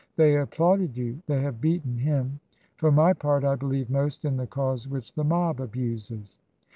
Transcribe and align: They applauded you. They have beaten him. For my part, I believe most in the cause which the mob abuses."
They 0.15 0.35
applauded 0.35 0.97
you. 0.97 1.21
They 1.27 1.41
have 1.43 1.61
beaten 1.61 1.95
him. 1.99 2.39
For 2.77 2.91
my 2.91 3.13
part, 3.13 3.43
I 3.43 3.53
believe 3.53 3.87
most 3.91 4.25
in 4.25 4.35
the 4.35 4.47
cause 4.47 4.87
which 4.87 5.13
the 5.13 5.23
mob 5.23 5.59
abuses." 5.61 6.37